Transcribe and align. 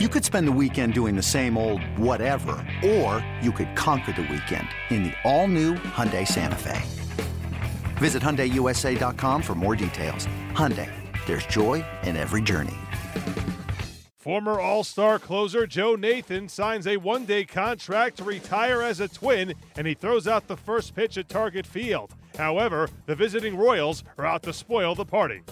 You 0.00 0.08
could 0.08 0.24
spend 0.24 0.48
the 0.48 0.58
weekend 0.60 0.92
doing 0.92 1.14
the 1.14 1.22
same 1.22 1.56
old 1.56 1.80
whatever, 1.96 2.56
or 2.84 3.24
you 3.40 3.52
could 3.52 3.76
conquer 3.76 4.10
the 4.10 4.22
weekend 4.22 4.66
in 4.90 5.04
the 5.04 5.12
all-new 5.22 5.74
Hyundai 5.74 6.26
Santa 6.26 6.56
Fe. 6.56 6.82
Visit 7.98 8.20
HyundaiUSA.com 8.20 9.40
for 9.40 9.54
more 9.54 9.76
details. 9.76 10.26
Hyundai, 10.50 10.90
there's 11.26 11.46
joy 11.46 11.84
in 12.02 12.16
every 12.16 12.42
journey. 12.42 12.74
Former 14.18 14.58
All 14.58 14.82
Star 14.82 15.20
closer 15.20 15.64
Joe 15.64 15.94
Nathan 15.94 16.48
signs 16.48 16.88
a 16.88 16.96
one 16.96 17.24
day 17.24 17.44
contract 17.44 18.16
to 18.16 18.24
retire 18.24 18.82
as 18.82 18.98
a 18.98 19.06
twin, 19.06 19.54
and 19.76 19.86
he 19.86 19.94
throws 19.94 20.26
out 20.26 20.48
the 20.48 20.56
first 20.56 20.96
pitch 20.96 21.16
at 21.18 21.28
Target 21.28 21.68
Field. 21.68 22.12
However, 22.36 22.88
the 23.06 23.14
visiting 23.14 23.56
Royals 23.56 24.02
are 24.18 24.26
out 24.26 24.42
to 24.42 24.52
spoil 24.52 24.96
the 24.96 25.04
party 25.04 25.42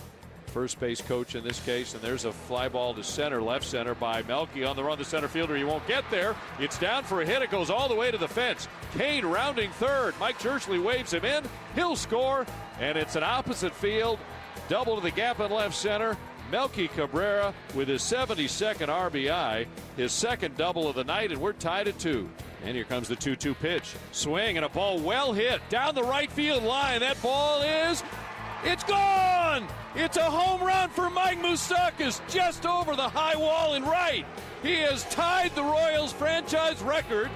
first 0.52 0.78
base 0.78 1.00
coach 1.00 1.34
in 1.34 1.42
this 1.42 1.58
case. 1.60 1.94
And 1.94 2.02
there's 2.02 2.26
a 2.26 2.32
fly 2.32 2.68
ball 2.68 2.94
to 2.94 3.02
center, 3.02 3.40
left 3.40 3.64
center 3.64 3.94
by 3.94 4.22
Melky 4.22 4.64
on 4.64 4.76
the 4.76 4.84
run. 4.84 4.98
The 4.98 5.04
center 5.04 5.28
fielder, 5.28 5.56
he 5.56 5.64
won't 5.64 5.86
get 5.88 6.04
there. 6.10 6.36
It's 6.60 6.78
down 6.78 7.04
for 7.04 7.22
a 7.22 7.26
hit. 7.26 7.42
It 7.42 7.50
goes 7.50 7.70
all 7.70 7.88
the 7.88 7.94
way 7.94 8.10
to 8.10 8.18
the 8.18 8.28
fence. 8.28 8.68
Cain 8.96 9.24
rounding 9.24 9.70
third. 9.72 10.14
Mike 10.20 10.38
Jirschele 10.38 10.82
waves 10.82 11.12
him 11.12 11.24
in. 11.24 11.44
He'll 11.74 11.96
score. 11.96 12.46
And 12.78 12.98
it's 12.98 13.16
an 13.16 13.22
opposite 13.22 13.74
field. 13.74 14.18
Double 14.68 14.96
to 14.96 15.02
the 15.02 15.10
gap 15.10 15.40
in 15.40 15.50
left 15.50 15.74
center. 15.74 16.16
Melky 16.50 16.88
Cabrera 16.88 17.54
with 17.74 17.88
his 17.88 18.02
72nd 18.02 18.88
RBI, 18.88 19.66
his 19.96 20.12
second 20.12 20.54
double 20.58 20.86
of 20.86 20.94
the 20.94 21.04
night, 21.04 21.32
and 21.32 21.40
we're 21.40 21.54
tied 21.54 21.88
at 21.88 21.98
two. 21.98 22.28
And 22.64 22.76
here 22.76 22.84
comes 22.84 23.08
the 23.08 23.16
2 23.16 23.36
2 23.36 23.54
pitch. 23.54 23.94
Swing 24.12 24.56
and 24.56 24.64
a 24.64 24.68
ball 24.68 24.98
well 24.98 25.32
hit 25.32 25.60
down 25.68 25.94
the 25.94 26.02
right 26.02 26.30
field 26.30 26.62
line. 26.62 27.00
That 27.00 27.20
ball 27.22 27.62
is 27.62 28.04
it's 28.64 28.84
gone! 28.84 29.66
It's 29.94 30.16
a 30.16 30.24
home 30.24 30.62
run 30.62 30.88
for 30.88 31.10
Mike 31.10 31.42
Moustakas 31.42 32.20
just 32.28 32.64
over 32.64 32.96
the 32.96 33.08
high 33.08 33.36
wall 33.36 33.74
and 33.74 33.84
right. 33.84 34.24
He 34.62 34.76
has 34.76 35.04
tied 35.04 35.54
the 35.54 35.62
Royals 35.62 36.12
franchise 36.12 36.80
record, 36.82 37.28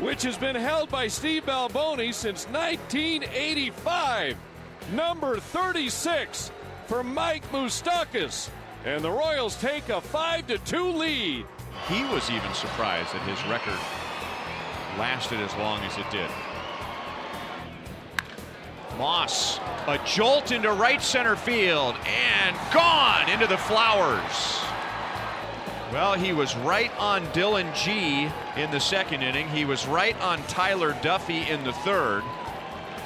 which 0.00 0.22
has 0.22 0.36
been 0.36 0.56
held 0.56 0.90
by 0.90 1.06
Steve 1.06 1.46
Balboni 1.46 2.12
since 2.12 2.46
1985. 2.46 4.36
Number 4.92 5.38
36 5.38 6.50
for 6.86 7.04
Mike 7.04 7.48
Moustakas. 7.52 8.48
And 8.84 9.04
the 9.04 9.10
Royals 9.10 9.56
take 9.60 9.88
a 9.90 10.00
5 10.00 10.46
to 10.48 10.58
2 10.58 10.84
lead. 10.92 11.46
He 11.88 12.02
was 12.04 12.28
even 12.30 12.52
surprised 12.54 13.12
that 13.12 13.22
his 13.28 13.38
record 13.48 13.78
lasted 14.98 15.38
as 15.38 15.54
long 15.56 15.80
as 15.82 15.96
it 15.98 16.10
did. 16.10 16.30
Moss, 18.98 19.58
a 19.86 19.98
jolt 20.04 20.52
into 20.52 20.72
right 20.72 21.02
center 21.02 21.36
field 21.36 21.96
and 22.06 22.56
gone 22.72 23.28
into 23.28 23.46
the 23.46 23.58
flowers. 23.58 24.60
Well, 25.92 26.14
he 26.14 26.32
was 26.32 26.56
right 26.56 26.90
on 26.98 27.30
Dillon 27.32 27.70
Gee 27.74 28.30
in 28.56 28.70
the 28.70 28.80
second 28.80 29.22
inning. 29.22 29.48
He 29.48 29.66
was 29.66 29.86
right 29.86 30.18
on 30.22 30.42
Tyler 30.44 30.94
Duffey 30.94 31.48
in 31.48 31.64
the 31.64 31.72
third. 31.72 32.24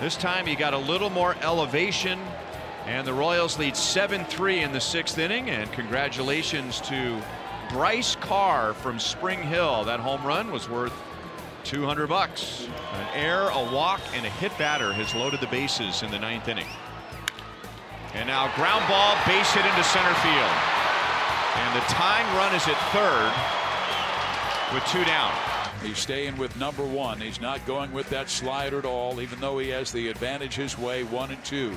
This 0.00 0.16
time 0.16 0.46
he 0.46 0.54
got 0.54 0.72
a 0.72 0.78
little 0.78 1.10
more 1.10 1.34
elevation, 1.42 2.20
and 2.86 3.04
the 3.04 3.12
Royals 3.12 3.58
lead 3.58 3.76
7 3.76 4.24
3 4.26 4.62
in 4.62 4.72
the 4.72 4.80
sixth 4.80 5.18
inning. 5.18 5.50
And 5.50 5.72
congratulations 5.72 6.80
to 6.82 7.20
Bryce 7.70 8.14
Carr 8.14 8.72
from 8.74 9.00
Spring 9.00 9.42
Hill. 9.42 9.82
That 9.84 9.98
home 9.98 10.24
run 10.24 10.52
was 10.52 10.68
worth 10.68 10.92
200 11.66 12.06
bucks. 12.08 12.68
An 12.92 13.08
air, 13.14 13.48
a 13.48 13.74
walk, 13.74 14.00
and 14.14 14.24
a 14.24 14.30
hit 14.30 14.56
batter 14.56 14.92
has 14.92 15.14
loaded 15.14 15.40
the 15.40 15.48
bases 15.48 16.02
in 16.02 16.10
the 16.12 16.18
ninth 16.18 16.46
inning. 16.46 16.68
And 18.14 18.28
now 18.28 18.54
ground 18.54 18.86
ball, 18.88 19.16
base 19.26 19.50
hit 19.52 19.66
into 19.66 19.82
center 19.82 20.14
field. 20.22 20.56
And 21.58 21.76
the 21.76 21.84
tying 21.90 22.26
run 22.36 22.54
is 22.54 22.66
at 22.68 22.78
third 22.94 23.32
with 24.72 24.86
two 24.86 25.04
down. 25.04 25.34
He's 25.82 25.98
staying 25.98 26.36
with 26.36 26.56
number 26.56 26.84
one. 26.84 27.20
He's 27.20 27.40
not 27.40 27.66
going 27.66 27.92
with 27.92 28.08
that 28.10 28.30
slider 28.30 28.78
at 28.78 28.84
all, 28.84 29.20
even 29.20 29.40
though 29.40 29.58
he 29.58 29.68
has 29.70 29.90
the 29.90 30.08
advantage 30.08 30.54
his 30.54 30.78
way, 30.78 31.02
one 31.02 31.32
and 31.32 31.44
two. 31.44 31.76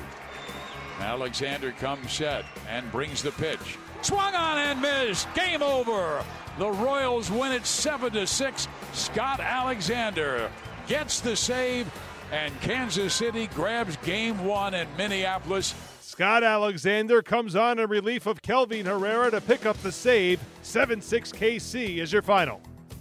Alexander 1.00 1.72
comes 1.72 2.12
set 2.12 2.44
and 2.68 2.90
brings 2.92 3.22
the 3.22 3.32
pitch. 3.32 3.76
Swung 4.02 4.34
on 4.34 4.58
and 4.58 4.80
missed. 4.80 5.32
Game 5.34 5.62
over. 5.62 6.24
The 6.58 6.70
Royals 6.70 7.30
win 7.30 7.52
it 7.52 7.66
7 7.66 8.12
to 8.12 8.26
6. 8.26 8.68
Scott 8.92 9.40
Alexander 9.40 10.50
gets 10.86 11.20
the 11.20 11.36
save, 11.36 11.86
and 12.32 12.58
Kansas 12.60 13.14
City 13.14 13.46
grabs 13.48 13.96
game 13.98 14.44
one 14.44 14.74
in 14.74 14.88
Minneapolis. 14.96 15.74
Scott 16.00 16.42
Alexander 16.42 17.22
comes 17.22 17.54
on 17.54 17.78
in 17.78 17.88
relief 17.88 18.26
of 18.26 18.42
Kelvin 18.42 18.86
Herrera 18.86 19.30
to 19.30 19.40
pick 19.40 19.64
up 19.64 19.76
the 19.78 19.92
save. 19.92 20.40
7 20.62 21.00
6 21.00 21.32
KC 21.32 21.98
is 21.98 22.12
your 22.12 22.22
final. 22.22 22.60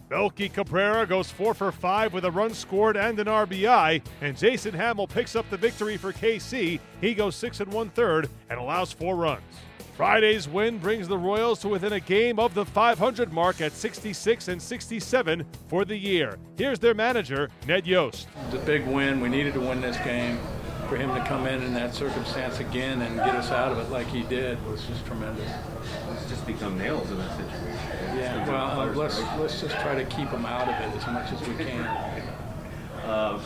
Melky 0.10 0.50
Cabrera 0.50 1.06
goes 1.06 1.30
4 1.30 1.54
for 1.54 1.72
5 1.72 2.14
with 2.14 2.26
a 2.26 2.32
run 2.32 2.54
scored 2.54 2.98
and 2.98 3.20
an 3.20 3.28
RBI, 3.28 4.02
and 4.22 4.38
Jason 4.38 4.74
Hammel 4.74 5.08
picks 5.08 5.36
up 5.36 5.50
the 5.50 5.58
victory 5.58 5.98
for 5.98 6.12
KC. 6.12 6.80
He 7.00 7.14
goes 7.14 7.36
6 7.36 7.60
and 7.62 7.72
1 7.72 7.90
third 7.92 8.30
and 8.50 8.60
allows 8.60 8.92
4 8.92 9.16
runs. 9.16 9.44
Friday's 10.00 10.48
win 10.48 10.78
brings 10.78 11.10
the 11.10 11.18
Royals 11.18 11.60
to 11.60 11.68
within 11.68 11.92
a 11.92 12.00
game 12.00 12.40
of 12.40 12.54
the 12.54 12.64
500 12.64 13.34
mark 13.34 13.60
at 13.60 13.74
66 13.74 14.48
and 14.48 14.62
67 14.62 15.46
for 15.68 15.84
the 15.84 15.98
year. 15.98 16.40
Here's 16.58 16.80
their 16.80 16.94
manager, 16.94 17.50
Ned 17.68 17.86
Yost. 17.86 18.30
It's 18.46 18.56
a 18.56 18.66
big 18.66 18.88
win. 18.88 19.20
We 19.20 19.28
needed 19.28 19.56
to 19.56 19.60
win 19.60 19.82
this 19.82 19.98
game. 19.98 20.40
For 20.88 20.96
him 20.96 21.14
to 21.14 21.22
come 21.26 21.48
in 21.48 21.62
in 21.64 21.74
that 21.74 21.94
circumstance 21.94 22.62
again 22.62 23.02
and 23.02 23.18
get 23.18 23.36
us 23.36 23.52
out 23.52 23.74
of 23.74 23.78
it 23.78 23.92
like 23.92 24.08
he 24.08 24.24
did 24.24 24.58
was 24.66 24.86
just 24.86 25.06
tremendous. 25.06 25.52
It's 26.14 26.30
just 26.30 26.48
become 26.48 26.78
nails 26.78 27.12
in 27.12 27.18
that 27.18 27.32
situation. 27.32 28.18
Yeah, 28.18 28.48
well, 28.48 28.80
uh, 28.80 28.94
let's 28.94 29.20
let's 29.38 29.60
just 29.60 29.76
try 29.82 29.96
to 29.96 30.06
keep 30.06 30.30
him 30.30 30.46
out 30.46 30.70
of 30.70 30.76
it 30.76 30.98
as 30.98 31.08
much 31.08 31.30
as 31.34 31.46
we 31.46 31.56
can. 31.56 31.86
Uh, 33.04 33.38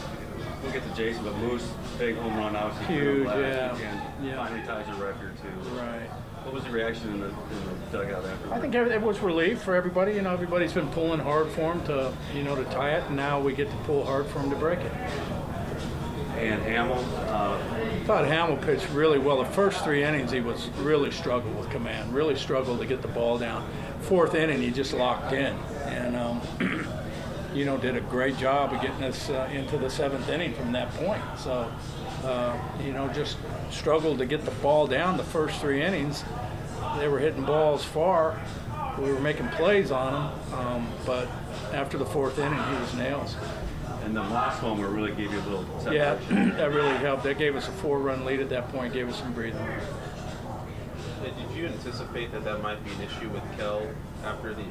we'll 0.61 0.71
get 0.71 0.83
to 0.83 0.95
Jason, 0.95 1.23
but 1.23 1.35
Moose, 1.37 1.67
big 1.97 2.15
home 2.15 2.37
run, 2.37 2.55
obviously. 2.55 2.95
Huge, 2.95 3.25
yeah. 3.25 3.99
yeah. 4.21 4.35
Finally 4.35 4.67
ties 4.67 4.87
a 4.87 5.03
record 5.03 5.33
too. 5.41 5.69
Right. 5.71 6.09
What 6.43 6.53
was 6.53 6.63
the 6.65 6.71
reaction 6.71 7.07
in 7.09 7.19
the, 7.21 7.27
in 7.27 7.33
the 7.33 7.97
dugout 7.97 8.25
after? 8.25 8.53
I 8.53 8.59
think 8.59 8.75
it 8.75 9.01
was 9.01 9.19
relief 9.19 9.61
for 9.61 9.75
everybody. 9.75 10.13
You 10.13 10.21
know, 10.21 10.33
everybody's 10.33 10.73
been 10.73 10.89
pulling 10.89 11.21
hard 11.21 11.47
for 11.49 11.71
him 11.71 11.83
to, 11.85 12.13
you 12.35 12.43
know, 12.43 12.55
to 12.55 12.65
tie 12.65 12.91
it, 12.91 13.03
and 13.07 13.15
now 13.15 13.39
we 13.39 13.53
get 13.53 13.69
to 13.69 13.77
pull 13.85 14.05
hard 14.05 14.27
for 14.27 14.39
him 14.39 14.49
to 14.49 14.55
break 14.57 14.79
it. 14.79 14.91
And 16.37 16.61
Hammel. 16.63 16.97
Uh, 17.29 17.57
I 17.57 18.03
thought 18.05 18.25
Hammel 18.25 18.57
pitched 18.57 18.89
really 18.89 19.19
well. 19.19 19.37
The 19.37 19.49
first 19.51 19.85
three 19.85 20.03
innings, 20.03 20.31
he 20.31 20.41
was 20.41 20.67
really 20.79 21.11
struggled 21.11 21.57
with 21.57 21.69
command. 21.69 22.13
Really 22.13 22.35
struggled 22.35 22.79
to 22.79 22.85
get 22.85 23.01
the 23.01 23.07
ball 23.07 23.37
down. 23.37 23.65
Fourth 24.01 24.35
inning, 24.35 24.61
he 24.61 24.69
just 24.69 24.93
locked 24.93 25.31
in, 25.31 25.55
and 25.85 26.17
um, 26.17 26.41
you 27.53 27.63
know, 27.63 27.77
did 27.77 27.95
a 27.95 28.01
great 28.01 28.37
job 28.37 28.73
of 28.73 28.81
getting 28.81 29.03
us 29.03 29.29
uh, 29.29 29.49
into 29.53 29.77
the 29.77 29.89
seventh 29.89 30.27
inning 30.27 30.53
from 30.53 30.73
that 30.73 30.89
point. 30.95 31.21
So 31.37 31.71
uh, 32.23 32.57
you 32.83 32.93
know, 32.93 33.07
just 33.09 33.37
struggled 33.73 34.19
to 34.19 34.25
get 34.25 34.45
the 34.45 34.51
ball 34.51 34.87
down 34.87 35.17
the 35.17 35.23
first 35.23 35.59
three 35.59 35.81
innings. 35.81 36.23
They 36.97 37.07
were 37.07 37.19
hitting 37.19 37.43
balls 37.43 37.83
far. 37.83 38.39
We 38.99 39.11
were 39.11 39.19
making 39.19 39.47
plays 39.49 39.91
on 39.91 40.13
them, 40.13 40.59
um, 40.59 40.87
but 41.05 41.27
after 41.73 41.97
the 41.97 42.05
fourth 42.05 42.37
inning, 42.37 42.61
he 42.63 42.75
was 42.75 42.93
nails. 42.93 43.35
And 44.03 44.15
the 44.15 44.21
last 44.21 44.59
homer 44.59 44.87
really 44.87 45.13
gave 45.15 45.31
you 45.31 45.39
a 45.39 45.41
little. 45.41 45.65
Separation. 45.79 46.35
Yeah, 46.35 46.49
that 46.57 46.71
really 46.71 46.95
helped. 46.97 47.23
That 47.23 47.37
gave 47.37 47.55
us 47.55 47.67
a 47.67 47.71
four-run 47.71 48.25
lead 48.25 48.41
at 48.41 48.49
that 48.49 48.69
point. 48.69 48.93
Gave 48.93 49.09
us 49.09 49.17
some 49.17 49.33
breathing. 49.33 49.65
Did 51.23 51.55
you 51.55 51.67
anticipate 51.67 52.31
that 52.33 52.43
that 52.43 52.61
might 52.61 52.83
be 52.83 52.91
an 52.91 53.01
issue 53.01 53.29
with 53.29 53.43
Kel 53.57 53.87
after 54.25 54.53
the 54.53 54.63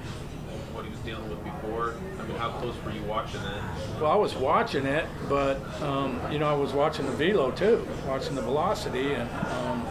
what 0.73 0.85
he 0.85 0.91
was 0.91 1.01
dealing 1.01 1.29
with 1.31 1.43
before? 1.45 1.95
I 2.19 2.23
mean, 2.25 2.37
how 2.37 2.51
close 2.51 2.75
were 2.85 2.93
you 2.93 3.03
watching 3.05 3.41
it? 3.41 3.63
Well, 4.01 4.11
I 4.11 4.17
was 4.17 4.35
watching 4.35 4.85
it, 4.85 5.07
but 5.29 5.59
um, 5.83 6.21
you 6.31 6.39
know, 6.39 6.49
I 6.49 6.55
was 6.55 6.73
watching 6.73 7.07
the 7.07 7.13
velo 7.13 7.51
too, 7.53 7.87
watching 8.07 8.35
the 8.35 8.43
velocity, 8.43 9.15
and 9.15 9.31
um, 9.31 9.87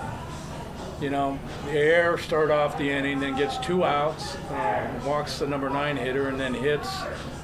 you 1.02 1.10
know, 1.10 1.40
the 1.66 1.72
air 1.72 2.18
start 2.20 2.52
off 2.52 2.78
the 2.78 2.92
inning, 2.92 3.20
then 3.20 3.36
gets 3.36 3.58
two 3.58 3.84
outs, 3.84 4.36
uh, 4.36 5.02
walks 5.04 5.40
the 5.40 5.48
number 5.48 5.70
nine 5.70 5.98
hitter, 5.98 6.28
and 6.28 6.40
then 6.40 6.54
hits 6.54 6.90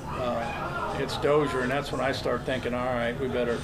uh, 0.10 0.94
hits 0.94 1.18
Dozier, 1.18 1.62
and 1.62 1.72
that's 1.72 1.92
when 1.92 2.02
I 2.02 2.12
start 2.12 2.46
thinking, 2.46 2.74
all 2.74 2.86
right, 2.86 3.20
we 3.20 3.28
better 3.28 3.60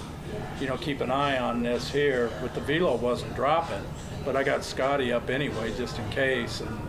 you 0.60 0.68
know 0.68 0.78
keep 0.78 1.02
an 1.02 1.12
eye 1.12 1.38
on 1.38 1.64
this 1.64 1.92
here. 1.92 2.32
But 2.42 2.54
the 2.54 2.62
velo 2.62 2.96
wasn't 2.96 3.36
dropping, 3.36 3.84
but 4.26 4.36
I 4.36 4.44
got 4.44 4.64
Scotty 4.64 5.12
up 5.12 5.30
anyway 5.30 5.74
just 5.78 6.00
in 6.00 6.10
case, 6.10 6.62
and 6.62 6.80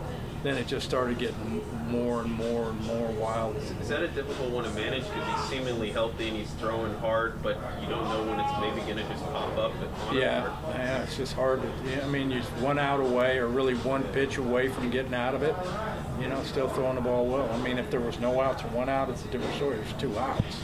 then 0.43 0.56
it 0.56 0.67
just 0.67 0.87
started 0.87 1.19
getting 1.19 1.62
more 1.88 2.23
and 2.23 2.32
more 2.32 2.70
and 2.70 2.81
more 2.82 3.08
wild. 3.12 3.56
Is 3.81 3.88
that 3.88 4.02
a 4.02 4.08
difficult 4.08 4.50
one 4.50 4.64
to 4.64 4.70
manage 4.70 5.05
because 5.05 5.26
he's 5.26 5.49
seemingly 5.49 5.91
healthy 5.91 6.29
and 6.29 6.37
he's 6.37 6.50
throwing 6.55 6.94
hard, 6.96 7.43
but 7.43 7.56
you 7.81 7.88
don't 7.88 8.05
know 8.05 8.25
when 8.25 8.41
it's 8.41 8.52
maybe 8.61 8.81
going 8.82 8.96
to 8.96 9.12
just 9.12 9.25
pop 9.26 9.56
up? 9.56 9.73
Yeah, 10.12 10.55
yeah, 10.70 11.02
it's 11.02 11.17
just 11.17 11.35
hard. 11.35 11.62
To, 11.62 12.05
I 12.05 12.06
mean, 12.08 12.31
you're 12.31 12.43
one 12.61 12.79
out 12.79 13.00
away 13.00 13.38
or 13.38 13.47
really 13.47 13.75
one 13.75 14.02
pitch 14.12 14.37
away 14.37 14.69
from 14.69 14.90
getting 14.90 15.14
out 15.14 15.35
of 15.35 15.43
it. 15.43 15.55
You 16.20 16.28
know, 16.28 16.43
still 16.44 16.69
throwing 16.69 16.94
the 16.94 17.00
ball 17.00 17.26
well. 17.26 17.50
I 17.50 17.58
mean, 17.58 17.78
if 17.78 17.90
there 17.90 18.00
was 18.00 18.20
no 18.20 18.40
outs 18.40 18.62
or 18.62 18.69
one 18.69 18.88
out, 18.88 19.11
it's 19.11 19.25
a 19.25 19.28
different 19.28 19.55
story. 19.56 19.76
There's 19.76 19.93
two 19.94 20.16
outs. 20.19 20.61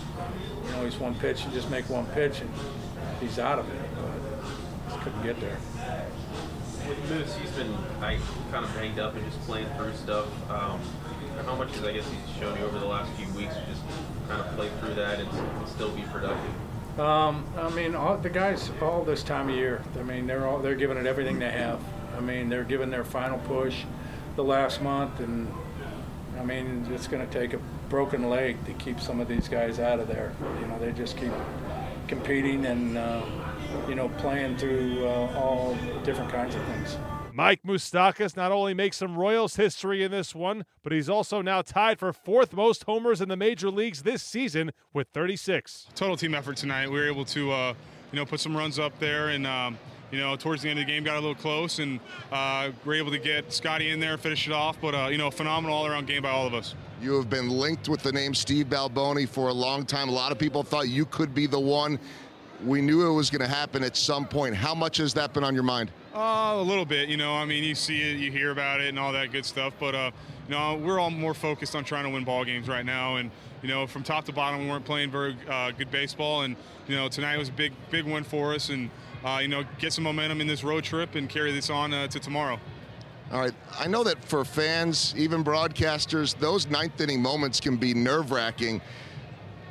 You 0.64 0.70
know, 0.72 0.84
he's 0.84 0.96
one 0.96 1.14
pitch, 1.16 1.44
you 1.44 1.50
just 1.50 1.70
make 1.70 1.88
one 1.90 2.06
pitch 2.06 2.40
and 2.40 2.50
he's 3.20 3.38
out 3.38 3.58
of 3.58 3.68
it. 3.68 3.80
But 3.96 4.88
just 4.88 5.00
couldn't 5.00 5.22
get 5.22 5.40
there 5.40 5.58
with 6.90 7.10
Moose, 7.10 7.36
he's 7.36 7.50
been 7.52 7.72
like 8.00 8.18
kind 8.50 8.64
of 8.64 8.74
banged 8.74 8.98
up 8.98 9.14
and 9.14 9.24
just 9.24 9.40
playing 9.42 9.68
through 9.76 9.94
stuff. 9.94 10.26
Um, 10.50 10.80
how 11.46 11.54
much 11.54 11.70
has 11.72 11.84
I 11.84 11.92
guess 11.92 12.06
he's 12.08 12.36
shown 12.36 12.58
you 12.58 12.64
over 12.64 12.78
the 12.78 12.86
last 12.86 13.10
few 13.12 13.26
weeks 13.32 13.54
to 13.54 13.64
just 13.66 13.82
kind 14.28 14.40
of 14.40 14.54
play 14.56 14.68
through 14.80 14.94
that 14.94 15.20
and, 15.20 15.28
and 15.28 15.68
still 15.68 15.90
be 15.90 16.02
productive? 16.02 17.00
Um, 17.00 17.46
I 17.56 17.70
mean, 17.70 17.94
all, 17.94 18.18
the 18.18 18.28
guys 18.28 18.70
all 18.82 19.04
this 19.04 19.22
time 19.22 19.48
of 19.48 19.54
year. 19.54 19.82
I 19.98 20.02
mean, 20.02 20.26
they're 20.26 20.46
all 20.46 20.58
they're 20.58 20.74
giving 20.74 20.98
it 20.98 21.06
everything 21.06 21.38
they 21.38 21.50
have. 21.50 21.80
I 22.16 22.20
mean, 22.20 22.48
they're 22.48 22.64
giving 22.64 22.90
their 22.90 23.04
final 23.04 23.38
push 23.38 23.84
the 24.36 24.44
last 24.44 24.82
month, 24.82 25.20
and 25.20 25.52
I 26.38 26.44
mean, 26.44 26.86
it's 26.92 27.06
going 27.06 27.26
to 27.26 27.32
take 27.32 27.52
a 27.52 27.58
broken 27.88 28.30
leg 28.30 28.64
to 28.66 28.72
keep 28.74 29.00
some 29.00 29.20
of 29.20 29.28
these 29.28 29.48
guys 29.48 29.78
out 29.78 30.00
of 30.00 30.08
there. 30.08 30.32
You 30.60 30.66
know, 30.66 30.78
they 30.78 30.92
just 30.92 31.16
keep 31.16 31.32
competing 32.08 32.66
and 32.66 32.98
uh, 32.98 33.24
you 33.88 33.94
know 33.94 34.08
playing 34.18 34.56
through 34.56 35.06
uh, 35.06 35.32
all 35.36 35.76
different 36.04 36.30
kinds 36.30 36.54
of 36.54 36.62
things. 36.64 36.96
Mike 37.32 37.62
Moustakas 37.62 38.36
not 38.36 38.52
only 38.52 38.74
makes 38.74 38.96
some 38.96 39.16
Royals 39.16 39.56
history 39.56 40.02
in 40.02 40.10
this 40.10 40.34
one, 40.34 40.64
but 40.82 40.92
he's 40.92 41.08
also 41.08 41.40
now 41.40 41.62
tied 41.62 41.98
for 41.98 42.12
fourth 42.12 42.52
most 42.52 42.84
homers 42.84 43.20
in 43.20 43.28
the 43.28 43.36
major 43.36 43.70
leagues 43.70 44.02
this 44.02 44.22
season 44.22 44.72
with 44.92 45.08
36. 45.14 45.86
Total 45.94 46.16
team 46.16 46.34
effort 46.34 46.56
tonight. 46.56 46.90
We 46.90 46.98
were 46.98 47.06
able 47.06 47.24
to, 47.26 47.52
uh, 47.52 47.74
you 48.12 48.16
know, 48.18 48.26
put 48.26 48.40
some 48.40 48.56
runs 48.56 48.78
up 48.78 48.98
there, 48.98 49.28
and 49.28 49.46
um, 49.46 49.78
you 50.10 50.18
know, 50.18 50.36
towards 50.36 50.62
the 50.62 50.68
end 50.68 50.78
of 50.78 50.86
the 50.86 50.92
game, 50.92 51.04
got 51.04 51.16
a 51.16 51.20
little 51.20 51.34
close, 51.34 51.78
and 51.78 52.00
uh, 52.32 52.70
were 52.84 52.94
able 52.94 53.10
to 53.10 53.18
get 53.18 53.52
Scotty 53.52 53.90
in 53.90 54.00
there, 54.00 54.16
finish 54.18 54.46
it 54.46 54.52
off. 54.52 54.76
But 54.80 54.94
uh, 54.94 55.08
you 55.08 55.18
know, 55.18 55.30
phenomenal 55.30 55.76
all-around 55.76 56.06
game 56.06 56.22
by 56.22 56.30
all 56.30 56.46
of 56.46 56.54
us. 56.54 56.74
You 57.00 57.14
have 57.14 57.30
been 57.30 57.48
linked 57.48 57.88
with 57.88 58.02
the 58.02 58.12
name 58.12 58.34
Steve 58.34 58.66
Balboni 58.66 59.28
for 59.28 59.48
a 59.48 59.52
long 59.52 59.86
time. 59.86 60.08
A 60.08 60.12
lot 60.12 60.32
of 60.32 60.38
people 60.38 60.62
thought 60.62 60.88
you 60.88 61.06
could 61.06 61.34
be 61.34 61.46
the 61.46 61.60
one. 61.60 61.98
We 62.64 62.82
knew 62.82 63.08
it 63.10 63.14
was 63.14 63.30
going 63.30 63.40
to 63.40 63.48
happen 63.48 63.82
at 63.82 63.96
some 63.96 64.26
point. 64.26 64.54
How 64.54 64.74
much 64.74 64.98
has 64.98 65.14
that 65.14 65.32
been 65.32 65.44
on 65.44 65.54
your 65.54 65.62
mind? 65.62 65.90
Uh, 66.14 66.52
a 66.56 66.62
little 66.62 66.84
bit, 66.84 67.08
you 67.08 67.16
know. 67.16 67.32
I 67.32 67.46
mean, 67.46 67.64
you 67.64 67.74
see 67.74 68.02
it, 68.02 68.18
you 68.18 68.30
hear 68.30 68.50
about 68.50 68.82
it, 68.82 68.88
and 68.88 68.98
all 68.98 69.12
that 69.12 69.32
good 69.32 69.46
stuff. 69.46 69.72
But 69.80 69.94
know, 70.50 70.76
we're 70.76 70.98
all 70.98 71.10
more 71.10 71.34
focused 71.34 71.74
on 71.74 71.84
trying 71.84 72.04
to 72.04 72.10
win 72.10 72.24
ball 72.24 72.44
games 72.44 72.68
right 72.68 72.84
now. 72.84 73.16
And 73.16 73.30
you 73.62 73.68
know, 73.68 73.86
from 73.86 74.02
top 74.02 74.24
to 74.26 74.32
bottom, 74.32 74.60
we 74.60 74.68
weren't 74.68 74.84
playing 74.84 75.10
very 75.10 75.36
uh, 75.48 75.70
good 75.70 75.90
baseball. 75.90 76.42
And 76.42 76.56
you 76.86 76.96
know, 76.96 77.08
tonight 77.08 77.36
was 77.38 77.48
a 77.48 77.52
big, 77.52 77.72
big 77.90 78.04
win 78.04 78.24
for 78.24 78.54
us. 78.54 78.68
And 78.68 78.90
uh, 79.24 79.38
you 79.40 79.48
know, 79.48 79.64
get 79.78 79.92
some 79.92 80.04
momentum 80.04 80.40
in 80.40 80.46
this 80.46 80.64
road 80.64 80.84
trip 80.84 81.14
and 81.14 81.28
carry 81.28 81.52
this 81.52 81.70
on 81.70 81.92
uh, 81.94 82.08
to 82.08 82.18
tomorrow. 82.18 82.58
All 83.32 83.40
right. 83.40 83.54
I 83.78 83.86
know 83.86 84.02
that 84.02 84.24
for 84.24 84.44
fans, 84.44 85.14
even 85.16 85.44
broadcasters, 85.44 86.36
those 86.38 86.66
ninth 86.66 87.00
inning 87.00 87.22
moments 87.22 87.60
can 87.60 87.76
be 87.76 87.94
nerve 87.94 88.32
wracking. 88.32 88.80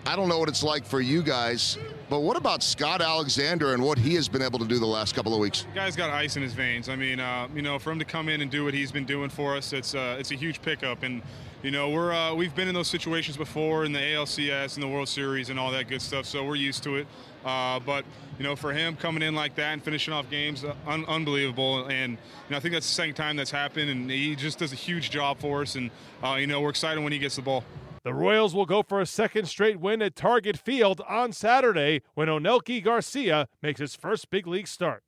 I 0.10 0.16
don't 0.16 0.28
know 0.28 0.40
what 0.40 0.50
it's 0.50 0.64
like 0.64 0.86
for 0.86 1.00
you 1.00 1.22
guys, 1.22 1.78
but 2.10 2.22
what 2.22 2.36
about 2.36 2.64
Scott 2.64 3.00
Alexander 3.00 3.76
and 3.76 3.84
what 3.84 4.00
he 4.00 4.16
has 4.16 4.28
been 4.28 4.42
able 4.42 4.58
to 4.58 4.66
do 4.66 4.80
the 4.80 4.86
last 4.88 5.14
couple 5.14 5.36
of 5.36 5.40
weeks? 5.40 5.68
The 5.70 5.76
guy's 5.76 5.96
got 5.96 6.10
ice 6.10 6.36
in 6.36 6.42
his 6.42 6.54
veins. 6.54 6.90
I 6.90 6.96
mean, 6.96 7.20
uh, 7.20 7.48
you 7.54 7.62
know, 7.62 7.78
for 7.78 7.92
him 7.92 8.00
to 8.00 8.06
come 8.06 8.28
in 8.28 8.42
and 8.42 8.50
do 8.50 8.66
what 8.66 8.74
he's 8.74 8.92
been 8.92 9.06
doing 9.06 9.30
for 9.30 9.56
us, 9.56 9.72
it's 9.72 9.94
uh, 9.94 10.18
it's 10.20 10.32
a 10.32 10.36
huge 10.36 10.64
pickup. 10.64 11.04
And 11.04 11.22
you 11.62 11.70
know, 11.70 11.92
we're 11.92 12.12
uh, 12.12 12.34
we've 12.34 12.56
been 12.56 12.68
in 12.68 12.74
those 12.74 12.88
situations 12.88 13.38
before 13.38 13.86
in 13.86 13.92
the 13.92 14.00
ALCS 14.00 14.74
and 14.74 14.84
the 14.84 14.88
World 14.88 15.10
Series 15.10 15.52
and 15.52 15.60
all 15.60 15.70
that 15.74 15.88
good 15.88 16.02
stuff, 16.02 16.26
so 16.26 16.44
we're 16.44 16.56
used 16.56 16.82
to 16.86 16.96
it. 16.96 17.08
Uh, 17.46 17.80
but 17.80 18.04
you 18.40 18.44
know, 18.44 18.56
for 18.56 18.74
him 18.74 18.96
coming 18.96 19.22
in 19.22 19.36
like 19.36 19.54
that 19.58 19.74
and 19.74 19.84
finishing 19.84 20.12
off 20.12 20.28
games, 20.32 20.64
uh, 20.64 20.74
un- 20.88 21.06
unbelievable. 21.08 21.86
And 21.86 22.14
you 22.14 22.18
know, 22.50 22.58
I 22.58 22.60
think 22.60 22.74
that's 22.74 22.88
the 22.88 22.96
second 22.96 23.14
time 23.14 23.36
that's 23.36 23.52
happened, 23.52 23.92
and 23.92 24.10
he 24.10 24.36
just 24.36 24.58
does 24.58 24.74
a 24.74 24.76
huge 24.76 25.12
job 25.12 25.38
for 25.38 25.62
us. 25.62 25.76
And 25.76 25.92
uh, 26.24 26.38
you 26.40 26.48
know, 26.48 26.62
we're 26.62 26.72
excited 26.72 27.00
when 27.04 27.14
he 27.14 27.20
gets 27.20 27.36
the 27.36 27.44
ball. 27.44 27.64
The 28.10 28.16
Royals 28.16 28.56
will 28.56 28.66
go 28.66 28.82
for 28.82 29.00
a 29.00 29.06
second 29.06 29.46
straight 29.46 29.80
win 29.80 30.02
at 30.02 30.16
Target 30.16 30.58
Field 30.58 31.00
on 31.08 31.32
Saturday 31.32 32.02
when 32.16 32.28
Onelki 32.28 32.84
Garcia 32.84 33.48
makes 33.62 33.80
his 33.80 33.96
first 33.96 34.32
big 34.32 34.48
league 34.48 34.68
start. 34.68 35.04